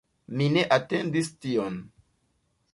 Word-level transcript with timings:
Mi 0.39 0.47
ne 0.53 0.63
atendis 0.77 1.31
tion 1.45 1.79